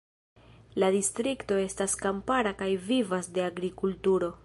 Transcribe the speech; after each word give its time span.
La 0.83 0.87
distrikto 0.95 1.59
estas 1.65 1.95
kampara 2.07 2.57
kaj 2.63 2.73
vivas 2.89 3.33
de 3.37 3.49
agrikulturo. 3.53 4.37